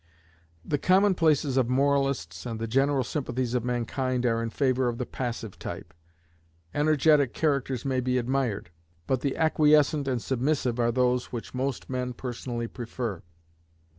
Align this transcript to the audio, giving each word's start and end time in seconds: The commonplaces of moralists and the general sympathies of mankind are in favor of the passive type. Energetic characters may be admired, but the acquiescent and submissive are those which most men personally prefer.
The 0.65 0.79
commonplaces 0.79 1.57
of 1.57 1.69
moralists 1.69 2.47
and 2.47 2.59
the 2.59 2.65
general 2.65 3.03
sympathies 3.03 3.53
of 3.53 3.63
mankind 3.63 4.25
are 4.25 4.41
in 4.41 4.49
favor 4.49 4.87
of 4.87 4.97
the 4.97 5.05
passive 5.05 5.59
type. 5.59 5.93
Energetic 6.73 7.35
characters 7.35 7.85
may 7.85 7.99
be 7.99 8.17
admired, 8.17 8.71
but 9.05 9.21
the 9.21 9.37
acquiescent 9.37 10.07
and 10.07 10.19
submissive 10.19 10.79
are 10.79 10.91
those 10.91 11.25
which 11.31 11.53
most 11.53 11.87
men 11.87 12.13
personally 12.13 12.67
prefer. 12.67 13.21